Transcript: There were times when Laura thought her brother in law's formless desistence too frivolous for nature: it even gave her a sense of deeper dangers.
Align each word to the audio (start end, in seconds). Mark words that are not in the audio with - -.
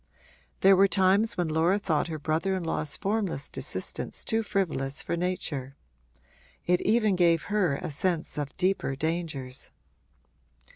There 0.61 0.75
were 0.75 0.87
times 0.87 1.37
when 1.37 1.47
Laura 1.47 1.77
thought 1.77 2.07
her 2.07 2.17
brother 2.17 2.55
in 2.55 2.63
law's 2.63 2.97
formless 2.97 3.51
desistence 3.51 4.25
too 4.25 4.41
frivolous 4.41 5.03
for 5.03 5.15
nature: 5.15 5.75
it 6.65 6.81
even 6.81 7.15
gave 7.15 7.43
her 7.53 7.75
a 7.75 7.91
sense 7.91 8.35
of 8.35 8.57
deeper 8.57 8.95
dangers. 8.95 9.69